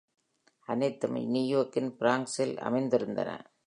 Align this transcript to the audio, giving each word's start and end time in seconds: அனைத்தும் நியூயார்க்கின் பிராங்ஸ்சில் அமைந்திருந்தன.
அனைத்தும் 0.67 1.15
நியூயார்க்கின் 1.15 1.91
பிராங்ஸ்சில் 1.99 2.55
அமைந்திருந்தன. 2.57 3.31